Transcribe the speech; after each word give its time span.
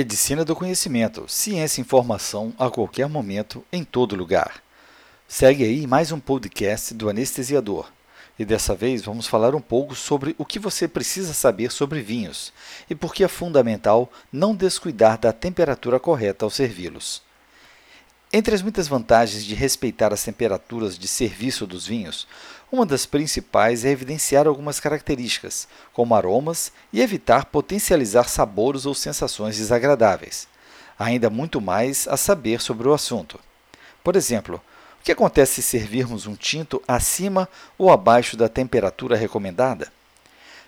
Medicina 0.00 0.46
do 0.46 0.56
conhecimento, 0.56 1.26
ciência 1.28 1.78
e 1.78 1.82
informação 1.82 2.54
a 2.58 2.70
qualquer 2.70 3.06
momento, 3.06 3.62
em 3.70 3.84
todo 3.84 4.16
lugar. 4.16 4.62
Segue 5.28 5.62
aí 5.62 5.86
mais 5.86 6.10
um 6.10 6.18
podcast 6.18 6.94
do 6.94 7.10
anestesiador. 7.10 7.86
E 8.38 8.44
dessa 8.46 8.74
vez 8.74 9.02
vamos 9.02 9.26
falar 9.26 9.54
um 9.54 9.60
pouco 9.60 9.94
sobre 9.94 10.34
o 10.38 10.44
que 10.46 10.58
você 10.58 10.88
precisa 10.88 11.34
saber 11.34 11.70
sobre 11.70 12.00
vinhos 12.00 12.50
e 12.88 12.94
por 12.94 13.12
que 13.12 13.22
é 13.22 13.28
fundamental 13.28 14.10
não 14.32 14.56
descuidar 14.56 15.18
da 15.18 15.34
temperatura 15.34 16.00
correta 16.00 16.46
ao 16.46 16.50
servi-los. 16.50 17.20
Entre 18.32 18.54
as 18.54 18.62
muitas 18.62 18.86
vantagens 18.86 19.44
de 19.44 19.56
respeitar 19.56 20.12
as 20.12 20.22
temperaturas 20.22 20.96
de 20.96 21.08
serviço 21.08 21.66
dos 21.66 21.84
vinhos, 21.84 22.28
uma 22.70 22.86
das 22.86 23.04
principais 23.04 23.84
é 23.84 23.90
evidenciar 23.90 24.46
algumas 24.46 24.78
características, 24.78 25.66
como 25.92 26.14
aromas, 26.14 26.70
e 26.92 27.00
evitar 27.00 27.46
potencializar 27.46 28.28
sabores 28.28 28.86
ou 28.86 28.94
sensações 28.94 29.56
desagradáveis. 29.56 30.46
Ainda 30.96 31.28
muito 31.28 31.60
mais 31.60 32.06
a 32.06 32.16
saber 32.16 32.60
sobre 32.60 32.86
o 32.86 32.94
assunto. 32.94 33.40
Por 34.04 34.14
exemplo, 34.14 34.62
o 35.00 35.02
que 35.02 35.10
acontece 35.10 35.54
se 35.54 35.62
servirmos 35.62 36.28
um 36.28 36.36
tinto 36.36 36.80
acima 36.86 37.48
ou 37.76 37.90
abaixo 37.90 38.36
da 38.36 38.48
temperatura 38.48 39.16
recomendada? 39.16 39.92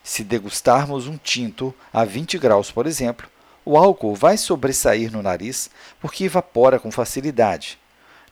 Se 0.03 0.25
degustarmos 0.25 1.07
um 1.07 1.17
tinto 1.17 1.73
a 1.93 2.05
20 2.05 2.39
graus, 2.39 2.73
por 2.73 2.89
exemplo, 2.89 3.29
o 3.65 3.77
álcool 3.77 4.15
vai 4.15 4.37
sobressair 4.37 5.11
no 5.13 5.23
nariz 5.23 5.71
porque 6.01 6.25
evapora 6.25 6.79
com 6.79 6.91
facilidade. 6.91 7.79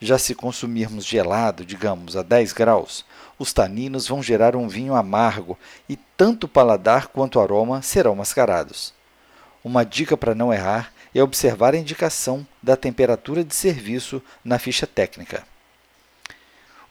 Já 0.00 0.18
se 0.18 0.34
consumirmos 0.34 1.04
gelado, 1.04 1.64
digamos 1.64 2.16
a 2.16 2.22
10 2.22 2.52
graus, 2.52 3.04
os 3.38 3.52
taninos 3.52 4.08
vão 4.08 4.22
gerar 4.22 4.56
um 4.56 4.66
vinho 4.66 4.94
amargo 4.94 5.58
e 5.88 5.96
tanto 6.16 6.44
o 6.44 6.48
paladar 6.48 7.08
quanto 7.08 7.38
o 7.38 7.42
aroma 7.42 7.82
serão 7.82 8.16
mascarados. 8.16 8.94
Uma 9.62 9.84
dica 9.84 10.16
para 10.16 10.34
não 10.34 10.52
errar 10.52 10.92
é 11.14 11.22
observar 11.22 11.74
a 11.74 11.78
indicação 11.78 12.46
da 12.62 12.76
temperatura 12.76 13.44
de 13.44 13.54
serviço 13.54 14.22
na 14.44 14.58
ficha 14.58 14.86
técnica. 14.86 15.44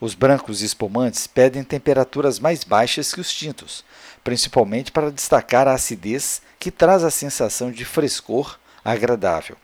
Os 0.02 0.14
brancos 0.14 0.62
espumantes 0.62 1.28
pedem 1.28 1.62
temperaturas 1.62 2.40
mais 2.40 2.64
baixas 2.64 3.14
que 3.14 3.20
os 3.20 3.34
tintos, 3.34 3.84
principalmente 4.24 4.94
para 4.94 5.12
destacar 5.12 5.68
a 5.68 5.74
acidez 5.74 6.42
que 6.58 6.72
traz 6.72 7.04
a 7.04 7.12
sensação 7.12 7.70
de 7.70 7.84
frescor 7.84 8.58
agradável. 8.84 9.58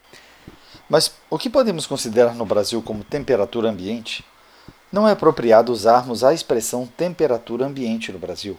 Mas 0.89 1.13
o 1.29 1.37
que 1.37 1.49
podemos 1.49 1.87
considerar 1.87 2.35
no 2.35 2.45
Brasil 2.45 2.81
como 2.81 3.01
temperatura 3.01 3.69
ambiente? 3.69 4.25
Não 4.91 5.07
é 5.07 5.13
apropriado 5.13 5.71
usarmos 5.71 6.21
a 6.21 6.33
expressão 6.33 6.85
temperatura 6.85 7.65
ambiente 7.65 8.11
no 8.11 8.19
Brasil. 8.19 8.57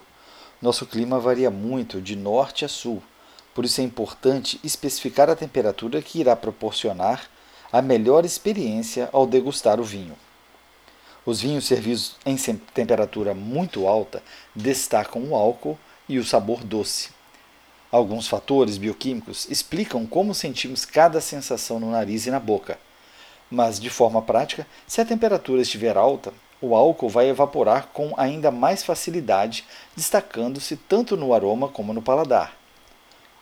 Nosso 0.62 0.86
clima 0.86 1.20
varia 1.20 1.50
muito 1.50 2.00
de 2.00 2.16
norte 2.16 2.64
a 2.64 2.68
sul, 2.68 3.02
por 3.55 3.66
isso 3.66 3.83
é 3.83 3.84
importante 3.84 4.58
especificar 4.64 5.28
a 5.28 5.36
temperatura 5.36 6.00
que 6.00 6.20
irá 6.20 6.34
proporcionar 6.34 7.24
a 7.70 7.83
melhor 7.83 8.24
experiência 8.24 9.11
ao 9.12 9.27
degustar 9.27 9.78
o 9.78 9.84
vinho. 9.84 10.16
Os 11.27 11.41
vinhos 11.41 11.66
servidos 11.66 12.14
em 12.24 12.36
temperatura 12.36 13.34
muito 13.34 13.88
alta 13.88 14.22
destacam 14.55 15.24
o 15.24 15.34
álcool 15.34 15.77
e 16.08 16.20
o 16.20 16.24
sabor 16.24 16.62
doce. 16.62 17.10
Alguns 17.91 18.28
fatores 18.28 18.78
bioquímicos 18.78 19.48
explicam 19.50 20.06
como 20.06 20.33
sentimos 20.33 20.84
cada 20.84 21.20
sensação 21.20 21.80
no 21.80 21.91
nariz 21.91 22.27
e 22.27 22.30
na 22.30 22.38
boca. 22.38 22.78
Mas, 23.50 23.80
de 23.80 23.91
forma 23.91 24.22
prática, 24.22 24.64
se 24.86 25.00
a 25.00 25.05
temperatura 25.05 25.62
estiver 25.62 25.96
alta, 25.96 26.33
o 26.60 26.77
álcool 26.77 27.08
vai 27.08 27.28
evaporar 27.28 27.88
com 27.92 28.14
ainda 28.16 28.52
mais 28.52 28.84
facilidade, 28.84 29.64
destacando-se 29.96 30.77
tanto 30.77 31.17
no 31.17 31.34
aroma 31.34 31.68
como 31.68 31.92
no 31.92 32.02
paladar. 32.02 32.56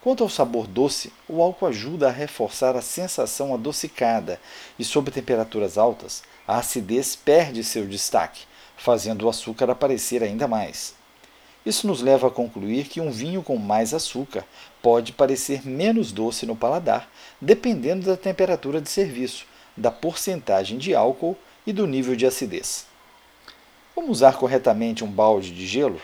Quanto 0.04 0.22
ao 0.22 0.28
sabor 0.28 0.66
doce, 0.66 1.10
o 1.26 1.41
álcool 1.41 1.65
ajuda 1.65 2.09
a 2.09 2.12
reforçar 2.12 2.76
a 2.76 2.82
sensação 2.82 3.54
adocicada 3.54 4.38
e, 4.78 4.84
sob 4.84 5.10
temperaturas 5.10 5.78
altas, 5.78 6.22
a 6.47 6.59
acidez 6.59 7.16
perde 7.16 7.65
seu 7.65 7.87
destaque, 7.87 8.42
fazendo 8.76 9.25
o 9.25 9.31
açúcar 9.31 9.70
aparecer 9.70 10.22
ainda 10.22 10.47
mais. 10.47 10.94
Isso 11.65 11.87
nos 11.87 12.03
leva 12.03 12.26
a 12.26 12.31
concluir 12.31 12.87
que 12.87 13.00
um 13.00 13.10
vinho 13.10 13.42
com 13.42 13.56
mais 13.56 13.94
açúcar 13.94 14.44
pode 14.82 15.10
parecer 15.10 15.66
menos 15.66 16.12
doce 16.12 16.44
no 16.44 16.54
paladar, 16.54 17.09
dependendo 17.41 18.04
da 18.04 18.15
temperatura 18.15 18.82
de 18.82 18.91
serviço, 18.91 19.47
da 19.75 19.91
porcentagem 19.91 20.76
de 20.76 20.94
álcool 20.94 21.34
e 21.66 21.72
do 21.72 21.86
nível 21.86 22.15
de 22.15 22.26
acidez. 22.26 22.84
Como 23.94 24.12
usar 24.12 24.36
corretamente 24.36 25.03
um 25.03 25.10
balde 25.10 25.50
de 25.50 25.66
gelo? 25.66 25.98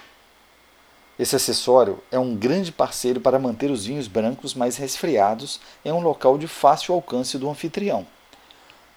Esse 1.20 1.36
acessório 1.36 2.02
é 2.10 2.18
um 2.18 2.34
grande 2.34 2.72
parceiro 2.72 3.20
para 3.20 3.38
manter 3.38 3.70
os 3.70 3.84
vinhos 3.84 4.08
brancos 4.08 4.54
mais 4.54 4.78
resfriados 4.78 5.60
em 5.84 5.92
um 5.92 6.00
local 6.00 6.38
de 6.38 6.48
fácil 6.48 6.94
alcance 6.94 7.36
do 7.36 7.50
anfitrião. 7.50 8.06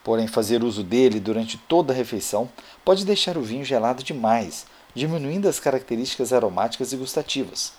Porém, 0.06 0.26
fazer 0.26 0.64
uso 0.64 0.86
dele 0.86 1.20
durante 1.20 1.58
toda 1.58 1.92
a 1.92 1.96
refeição 1.96 2.50
pode 2.86 3.04
deixar 3.04 3.38
o 3.38 3.42
vinho 3.42 3.66
gelado 3.66 4.02
demais, 4.02 4.66
diminuindo 4.96 5.50
as 5.50 5.60
características 5.60 6.32
aromáticas 6.32 6.94
e 6.94 6.96
gustativas. 6.96 7.74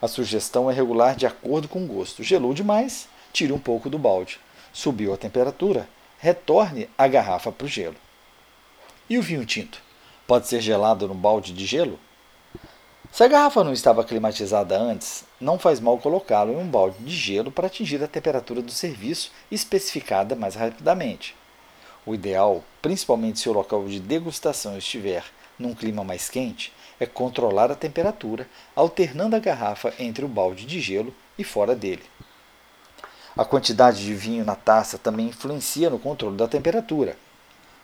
A 0.00 0.08
sugestão 0.08 0.70
é 0.70 0.72
regular 0.72 1.14
de 1.14 1.26
acordo 1.26 1.68
com 1.68 1.84
o 1.84 1.86
gosto. 1.86 2.22
Gelou 2.22 2.54
demais, 2.54 3.06
tire 3.34 3.52
um 3.52 3.58
pouco 3.58 3.90
do 3.90 3.98
balde. 3.98 4.40
Subiu 4.72 5.12
a 5.12 5.18
temperatura, 5.18 5.86
retorne 6.18 6.88
a 6.96 7.06
garrafa 7.06 7.52
para 7.52 7.66
o 7.66 7.68
gelo. 7.68 7.96
E 9.10 9.18
o 9.18 9.22
vinho 9.22 9.44
tinto? 9.44 9.82
Pode 10.26 10.48
ser 10.48 10.62
gelado 10.62 11.06
no 11.06 11.14
balde 11.14 11.52
de 11.52 11.66
gelo? 11.66 12.00
Se 13.10 13.24
a 13.24 13.28
garrafa 13.28 13.64
não 13.64 13.72
estava 13.72 14.04
climatizada 14.04 14.78
antes, 14.78 15.24
não 15.40 15.58
faz 15.58 15.80
mal 15.80 15.98
colocá-lo 15.98 16.52
em 16.52 16.56
um 16.56 16.68
balde 16.68 16.98
de 17.00 17.10
gelo 17.10 17.50
para 17.50 17.66
atingir 17.66 18.02
a 18.02 18.06
temperatura 18.06 18.62
do 18.62 18.70
serviço 18.70 19.32
especificada 19.50 20.36
mais 20.36 20.54
rapidamente. 20.54 21.34
O 22.06 22.14
ideal, 22.14 22.62
principalmente 22.80 23.40
se 23.40 23.48
o 23.48 23.52
local 23.52 23.84
de 23.86 23.98
degustação 23.98 24.78
estiver 24.78 25.24
num 25.58 25.74
clima 25.74 26.04
mais 26.04 26.28
quente, 26.30 26.72
é 27.00 27.06
controlar 27.06 27.70
a 27.72 27.76
temperatura, 27.76 28.48
alternando 28.76 29.34
a 29.34 29.40
garrafa 29.40 29.92
entre 29.98 30.24
o 30.24 30.28
balde 30.28 30.64
de 30.64 30.80
gelo 30.80 31.14
e 31.36 31.42
fora 31.42 31.74
dele. 31.74 32.02
A 33.36 33.44
quantidade 33.44 34.04
de 34.04 34.14
vinho 34.14 34.44
na 34.44 34.54
taça 34.54 34.98
também 34.98 35.28
influencia 35.28 35.90
no 35.90 35.98
controle 35.98 36.36
da 36.36 36.48
temperatura. 36.48 37.16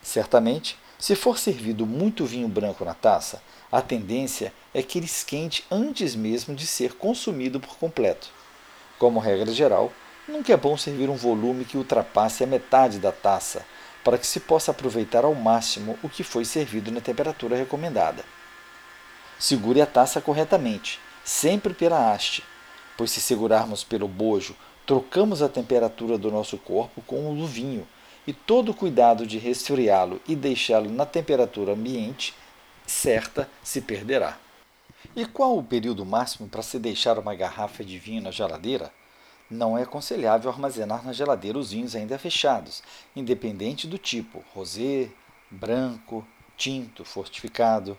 Certamente, 0.02 0.76
se 1.04 1.14
for 1.14 1.38
servido 1.38 1.84
muito 1.84 2.24
vinho 2.24 2.48
branco 2.48 2.82
na 2.82 2.94
taça, 2.94 3.42
a 3.70 3.82
tendência 3.82 4.54
é 4.72 4.82
que 4.82 4.98
ele 4.98 5.04
esquente 5.04 5.62
antes 5.70 6.14
mesmo 6.14 6.54
de 6.54 6.66
ser 6.66 6.94
consumido 6.94 7.60
por 7.60 7.76
completo. 7.76 8.30
Como 8.98 9.20
regra 9.20 9.52
geral, 9.52 9.92
nunca 10.26 10.54
é 10.54 10.56
bom 10.56 10.78
servir 10.78 11.10
um 11.10 11.14
volume 11.14 11.66
que 11.66 11.76
ultrapasse 11.76 12.42
a 12.42 12.46
metade 12.46 12.98
da 12.98 13.12
taça, 13.12 13.66
para 14.02 14.16
que 14.16 14.26
se 14.26 14.40
possa 14.40 14.70
aproveitar 14.70 15.26
ao 15.26 15.34
máximo 15.34 15.98
o 16.02 16.08
que 16.08 16.24
foi 16.24 16.42
servido 16.42 16.90
na 16.90 17.02
temperatura 17.02 17.54
recomendada. 17.54 18.24
Segure 19.38 19.82
a 19.82 19.86
taça 19.86 20.22
corretamente, 20.22 20.98
sempre 21.22 21.74
pela 21.74 22.14
haste, 22.14 22.42
pois 22.96 23.10
se 23.10 23.20
segurarmos 23.20 23.84
pelo 23.84 24.08
bojo, 24.08 24.56
trocamos 24.86 25.42
a 25.42 25.50
temperatura 25.50 26.16
do 26.16 26.30
nosso 26.30 26.56
corpo 26.56 27.02
com 27.02 27.30
o 27.30 27.36
do 27.36 27.46
vinho, 27.46 27.86
e 28.26 28.32
todo 28.32 28.70
o 28.70 28.74
cuidado 28.74 29.26
de 29.26 29.38
resfriá-lo 29.38 30.20
e 30.26 30.34
deixá-lo 30.34 30.90
na 30.90 31.04
temperatura 31.04 31.72
ambiente 31.72 32.34
certa 32.86 33.48
se 33.62 33.80
perderá. 33.80 34.38
E 35.14 35.26
qual 35.26 35.56
o 35.58 35.62
período 35.62 36.04
máximo 36.04 36.48
para 36.48 36.62
se 36.62 36.78
deixar 36.78 37.18
uma 37.18 37.34
garrafa 37.34 37.84
de 37.84 37.98
vinho 37.98 38.22
na 38.22 38.30
geladeira? 38.30 38.90
Não 39.50 39.76
é 39.76 39.82
aconselhável 39.82 40.50
armazenar 40.50 41.04
na 41.04 41.12
geladeira 41.12 41.58
os 41.58 41.70
vinhos 41.70 41.94
ainda 41.94 42.18
fechados, 42.18 42.82
independente 43.14 43.86
do 43.86 43.98
tipo, 43.98 44.42
rosé, 44.54 45.10
branco, 45.50 46.26
tinto, 46.56 47.04
fortificado. 47.04 47.96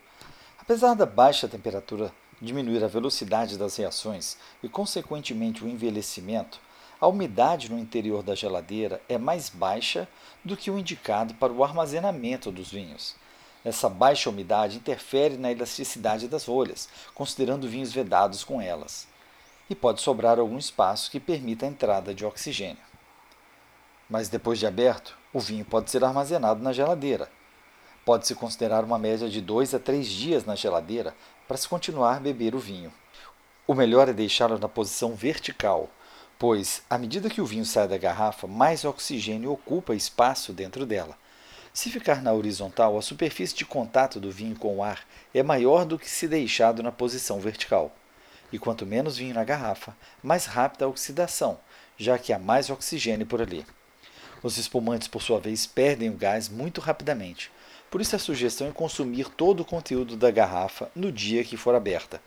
Apesar 0.59 0.95
da 0.95 1.05
baixa 1.05 1.47
temperatura 1.47 2.11
diminuir 2.41 2.83
a 2.83 2.87
velocidade 2.87 3.57
das 3.57 3.77
reações 3.77 4.37
e, 4.61 4.67
consequentemente, 4.67 5.63
o 5.63 5.69
envelhecimento, 5.69 6.59
a 6.99 7.07
umidade 7.07 7.71
no 7.71 7.77
interior 7.79 8.23
da 8.23 8.35
geladeira 8.35 9.01
é 9.09 9.17
mais 9.17 9.49
baixa 9.49 10.07
do 10.43 10.55
que 10.55 10.71
o 10.71 10.77
indicado 10.77 11.33
para 11.35 11.51
o 11.51 11.63
armazenamento 11.63 12.51
dos 12.51 12.71
vinhos. 12.71 13.15
Essa 13.63 13.89
baixa 13.89 14.29
umidade 14.29 14.77
interfere 14.77 15.37
na 15.37 15.51
elasticidade 15.51 16.27
das 16.27 16.45
rolhas, 16.45 16.87
considerando 17.13 17.67
vinhos 17.67 17.91
vedados 17.91 18.43
com 18.43 18.61
elas 18.61 19.07
e 19.69 19.75
pode 19.75 20.01
sobrar 20.01 20.39
algum 20.39 20.57
espaço 20.57 21.09
que 21.09 21.19
permita 21.19 21.65
a 21.65 21.69
entrada 21.69 22.13
de 22.13 22.25
oxigênio. 22.25 22.83
Mas 24.09 24.29
depois 24.29 24.59
de 24.59 24.67
aberto, 24.67 25.17
o 25.33 25.39
vinho 25.39 25.65
pode 25.65 25.89
ser 25.89 26.03
armazenado 26.03 26.61
na 26.61 26.71
geladeira. 26.71 27.29
Pode-se 28.05 28.35
considerar 28.35 28.83
uma 28.83 28.99
média 28.99 29.27
de 29.27 29.41
2 29.41 29.73
a 29.73 29.79
3 29.79 30.07
dias 30.07 30.45
na 30.45 30.55
geladeira 30.55 31.15
para 31.47 31.57
se 31.57 31.67
continuar 31.67 32.17
a 32.17 32.19
beber 32.19 32.53
o 32.53 32.59
vinho. 32.59 32.93
O 33.65 33.73
melhor 33.73 34.07
é 34.07 34.13
deixá-lo 34.13 34.59
na 34.59 34.69
posição 34.69 35.15
vertical, 35.15 35.89
pois, 36.37 36.81
à 36.89 36.97
medida 36.97 37.29
que 37.29 37.41
o 37.41 37.45
vinho 37.45 37.65
sai 37.65 37.87
da 37.87 37.97
garrafa, 37.97 38.47
mais 38.47 38.85
oxigênio 38.85 39.51
ocupa 39.51 39.95
espaço 39.95 40.53
dentro 40.53 40.85
dela. 40.85 41.17
Se 41.73 41.89
ficar 41.89 42.21
na 42.21 42.31
horizontal, 42.31 42.97
a 42.97 43.01
superfície 43.01 43.55
de 43.55 43.65
contato 43.65 44.19
do 44.19 44.31
vinho 44.31 44.55
com 44.55 44.77
o 44.77 44.83
ar 44.83 45.05
é 45.33 45.43
maior 45.43 45.85
do 45.85 45.99
que 45.99 46.09
se 46.09 46.27
deixado 46.27 46.81
na 46.81 46.91
posição 46.91 47.39
vertical. 47.39 47.93
E 48.51 48.57
quanto 48.57 48.85
menos 48.85 49.17
vinho 49.17 49.33
na 49.33 49.43
garrafa, 49.43 49.95
mais 50.23 50.45
rápida 50.45 50.85
a 50.85 50.87
oxidação, 50.87 51.59
já 51.97 52.17
que 52.17 52.31
há 52.31 52.39
mais 52.39 52.69
oxigênio 52.69 53.25
por 53.25 53.41
ali. 53.41 53.65
Os 54.41 54.57
espumantes, 54.57 55.07
por 55.07 55.21
sua 55.21 55.39
vez, 55.39 55.65
perdem 55.65 56.09
o 56.09 56.13
gás 56.13 56.47
muito 56.47 56.79
rapidamente. 56.79 57.51
Por 57.91 57.99
isso, 57.99 58.15
a 58.15 58.19
sugestão 58.19 58.67
é 58.67 58.71
consumir 58.71 59.27
todo 59.29 59.61
o 59.61 59.65
conteúdo 59.65 60.15
da 60.15 60.31
garrafa 60.31 60.89
no 60.95 61.11
dia 61.11 61.43
que 61.43 61.57
for 61.57 61.75
aberta. 61.75 62.21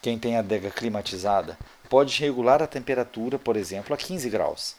Quem 0.00 0.18
tem 0.18 0.36
adega 0.36 0.70
climatizada 0.70 1.58
pode 1.88 2.20
regular 2.20 2.62
a 2.62 2.66
temperatura, 2.66 3.38
por 3.38 3.56
exemplo, 3.56 3.94
a 3.94 3.96
15 3.96 4.28
graus. 4.30 4.76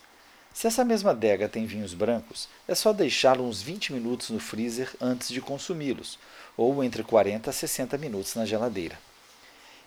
Se 0.53 0.67
essa 0.67 0.83
mesma 0.83 1.11
adega 1.11 1.47
tem 1.47 1.65
vinhos 1.65 1.93
brancos, 1.93 2.49
é 2.67 2.75
só 2.75 2.91
deixá-lo 2.91 3.47
uns 3.47 3.61
20 3.61 3.93
minutos 3.93 4.29
no 4.29 4.39
freezer 4.39 4.93
antes 4.99 5.29
de 5.29 5.41
consumi-los, 5.41 6.19
ou 6.57 6.83
entre 6.83 7.03
40 7.03 7.49
a 7.49 7.53
60 7.53 7.97
minutos 7.97 8.35
na 8.35 8.45
geladeira. 8.45 8.99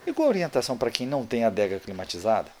E 0.05 0.11
qual 0.11 0.27
a 0.27 0.29
orientação 0.29 0.77
para 0.77 0.91
quem 0.91 1.05
não 1.05 1.25
tem 1.25 1.43
adega 1.43 1.79
climatizada? 1.79 2.51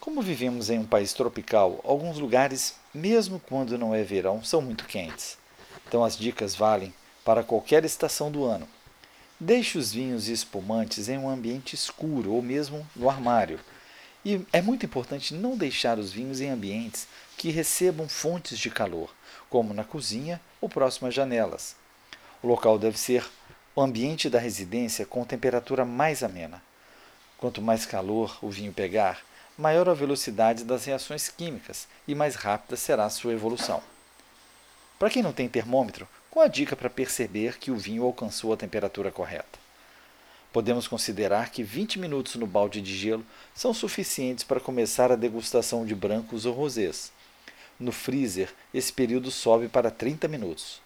Como 0.00 0.22
vivemos 0.22 0.70
em 0.70 0.78
um 0.78 0.86
país 0.86 1.12
tropical, 1.12 1.80
alguns 1.84 2.18
lugares, 2.18 2.74
mesmo 2.94 3.40
quando 3.40 3.78
não 3.78 3.94
é 3.94 4.02
verão, 4.02 4.42
são 4.42 4.60
muito 4.60 4.84
quentes. 4.84 5.38
Então 5.86 6.04
as 6.04 6.16
dicas 6.16 6.54
valem 6.54 6.92
para 7.24 7.42
qualquer 7.42 7.84
estação 7.84 8.30
do 8.30 8.44
ano. 8.44 8.68
Deixe 9.40 9.78
os 9.78 9.92
vinhos 9.92 10.28
e 10.28 10.32
espumantes 10.32 11.08
em 11.08 11.18
um 11.18 11.28
ambiente 11.28 11.74
escuro 11.74 12.32
ou 12.32 12.42
mesmo 12.42 12.86
no 12.96 13.08
armário. 13.08 13.60
E 14.30 14.46
é 14.52 14.60
muito 14.60 14.84
importante 14.84 15.32
não 15.32 15.56
deixar 15.56 15.98
os 15.98 16.12
vinhos 16.12 16.42
em 16.42 16.50
ambientes 16.50 17.08
que 17.34 17.48
recebam 17.48 18.06
fontes 18.06 18.58
de 18.58 18.68
calor, 18.68 19.10
como 19.48 19.72
na 19.72 19.84
cozinha 19.84 20.38
ou 20.60 20.68
próximo 20.68 21.10
janelas. 21.10 21.74
O 22.42 22.46
local 22.46 22.78
deve 22.78 22.98
ser 22.98 23.26
o 23.74 23.80
ambiente 23.80 24.28
da 24.28 24.38
residência 24.38 25.06
com 25.06 25.24
temperatura 25.24 25.82
mais 25.82 26.22
amena. 26.22 26.62
Quanto 27.38 27.62
mais 27.62 27.86
calor 27.86 28.38
o 28.42 28.50
vinho 28.50 28.70
pegar, 28.70 29.24
maior 29.56 29.88
a 29.88 29.94
velocidade 29.94 30.62
das 30.62 30.84
reações 30.84 31.30
químicas 31.30 31.88
e 32.06 32.14
mais 32.14 32.34
rápida 32.34 32.76
será 32.76 33.06
a 33.06 33.10
sua 33.10 33.32
evolução. 33.32 33.82
Para 34.98 35.08
quem 35.08 35.22
não 35.22 35.32
tem 35.32 35.48
termômetro, 35.48 36.06
qual 36.30 36.44
a 36.44 36.48
dica 36.48 36.76
para 36.76 36.90
perceber 36.90 37.56
que 37.56 37.70
o 37.70 37.78
vinho 37.78 38.04
alcançou 38.04 38.52
a 38.52 38.58
temperatura 38.58 39.10
correta? 39.10 39.67
Podemos 40.52 40.88
considerar 40.88 41.50
que 41.50 41.62
20 41.62 41.98
minutos 41.98 42.34
no 42.36 42.46
balde 42.46 42.80
de 42.80 42.96
gelo 42.96 43.24
são 43.54 43.74
suficientes 43.74 44.44
para 44.44 44.60
começar 44.60 45.12
a 45.12 45.16
degustação 45.16 45.84
de 45.84 45.94
brancos 45.94 46.46
ou 46.46 46.54
rosés. 46.54 47.12
No 47.78 47.92
freezer, 47.92 48.52
esse 48.72 48.92
período 48.92 49.30
sobe 49.30 49.68
para 49.68 49.90
30 49.90 50.26
minutos. 50.26 50.80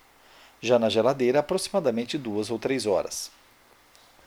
Já 0.60 0.78
na 0.78 0.88
geladeira, 0.88 1.38
aproximadamente 1.38 2.18
2 2.18 2.50
ou 2.50 2.58
3 2.58 2.86
horas. 2.86 3.30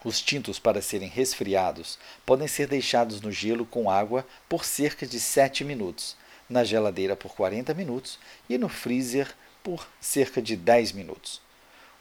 Os 0.05 0.21
tintos, 0.21 0.57
para 0.57 0.81
serem 0.81 1.09
resfriados, 1.09 1.99
podem 2.25 2.47
ser 2.47 2.67
deixados 2.67 3.21
no 3.21 3.31
gelo 3.31 3.65
com 3.65 3.89
água 3.89 4.25
por 4.47 4.63
cerca 4.63 5.05
de 5.05 5.19
7 5.19 5.63
minutos, 5.63 6.15
na 6.49 6.63
geladeira 6.63 7.15
por 7.15 7.33
40 7.33 7.73
minutos 7.73 8.19
e 8.47 8.57
no 8.57 8.69
freezer 8.69 9.33
por 9.63 9.87
cerca 9.99 10.41
de 10.41 10.55
10 10.55 10.91
minutos. 10.91 11.44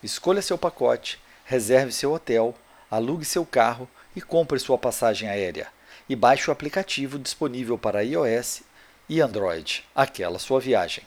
escolha 0.01 0.41
seu 0.41 0.57
pacote, 0.57 1.19
reserve 1.45 1.91
seu 1.91 2.11
hotel, 2.11 2.55
alugue 2.89 3.23
seu 3.23 3.45
carro 3.45 3.87
e 4.15 4.21
compre 4.21 4.57
sua 4.57 4.79
passagem 4.79 5.29
aérea. 5.29 5.67
E 6.09 6.15
baixe 6.15 6.49
o 6.49 6.51
aplicativo 6.51 7.19
disponível 7.19 7.77
para 7.77 8.03
iOS 8.03 8.63
e 9.13 9.21
Android. 9.21 9.83
Aquela 9.93 10.39
sua 10.39 10.59
viagem. 10.59 11.03